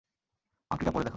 আংটিটা 0.71 0.91
পড়ে 0.91 1.03
দেখো। 1.03 1.09